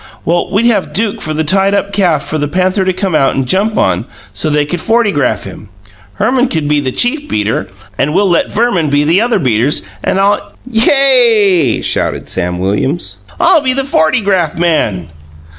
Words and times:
Well, 0.25 0.49
we'd 0.49 0.65
have 0.65 0.93
Duke 0.93 1.21
for 1.21 1.31
the 1.35 1.43
tied 1.43 1.75
up 1.75 1.93
calf 1.93 2.23
for 2.25 2.39
the 2.39 2.47
panther 2.47 2.83
to 2.85 2.91
come 2.91 3.13
out 3.13 3.35
and 3.35 3.45
jump 3.47 3.77
on, 3.77 4.05
so 4.33 4.49
they 4.49 4.65
could 4.65 4.79
fortygraph 4.79 5.43
him. 5.43 5.69
Herman 6.15 6.47
can 6.47 6.67
be 6.67 6.79
the 6.79 6.91
chief 6.91 7.29
beater, 7.29 7.67
and 7.99 8.11
we'll 8.15 8.27
let 8.27 8.49
Verman 8.51 8.89
be 8.89 9.03
the 9.03 9.21
other 9.21 9.37
beaters, 9.37 9.83
and 10.03 10.19
I'll" 10.19 10.53
"Yay!" 10.67 11.81
shouted 11.83 12.27
Sam 12.27 12.57
Williams. 12.57 13.17
"I'll 13.39 13.61
be 13.61 13.73
the 13.73 13.83
fortygraph 13.83 14.57
man!" 14.57 15.09